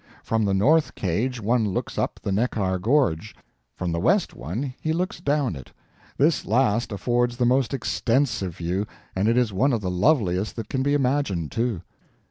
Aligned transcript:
From 0.23 0.45
the 0.45 0.55
north 0.55 0.95
cage 0.95 1.39
one 1.39 1.63
looks 1.63 1.95
up 1.95 2.19
the 2.23 2.31
Neckar 2.31 2.79
gorge; 2.81 3.35
from 3.75 3.91
the 3.91 3.99
west 3.99 4.33
one 4.33 4.73
he 4.81 4.93
looks 4.93 5.19
down 5.19 5.55
it. 5.55 5.71
This 6.17 6.43
last 6.43 6.91
affords 6.91 7.37
the 7.37 7.45
most 7.45 7.71
extensive 7.71 8.57
view, 8.57 8.87
and 9.15 9.27
it 9.27 9.37
is 9.37 9.53
one 9.53 9.71
of 9.73 9.81
the 9.81 9.91
loveliest 9.91 10.55
that 10.55 10.69
can 10.69 10.81
be 10.81 10.95
imagined, 10.95 11.51
too. 11.51 11.83